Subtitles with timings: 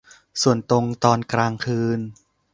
[0.41, 1.99] ส่วนตรงตอนกลางคืน